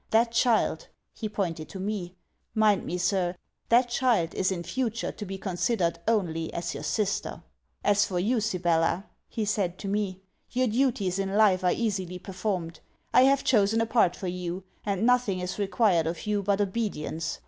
That 0.09 0.31
child,' 0.31 0.87
he 1.13 1.29
pointed 1.29 1.69
to 1.69 1.79
me, 1.79 2.15
'mind 2.55 2.87
me, 2.87 2.97
sir, 2.97 3.35
that 3.69 3.87
child 3.87 4.33
is 4.33 4.51
in 4.51 4.63
future 4.63 5.11
to 5.11 5.25
be 5.27 5.37
considered 5.37 5.99
only 6.07 6.51
as 6.55 6.73
your 6.73 6.81
sister.' 6.81 7.43
'As 7.83 8.03
for 8.03 8.17
you, 8.17 8.41
Sibella,' 8.41 9.05
he 9.29 9.45
said 9.45 9.77
to 9.77 9.87
me, 9.87 10.19
'your 10.49 10.69
duties 10.69 11.19
in 11.19 11.35
life 11.37 11.63
are 11.63 11.71
easily 11.71 12.17
performed. 12.17 12.79
I 13.13 13.25
have 13.25 13.43
chosen 13.43 13.79
a 13.79 13.85
part 13.85 14.15
for 14.15 14.25
you: 14.27 14.63
and 14.83 15.05
nothing 15.05 15.39
is 15.39 15.59
required 15.59 16.07
of 16.07 16.25
you 16.25 16.41
but 16.41 16.59
obedience. 16.61 17.37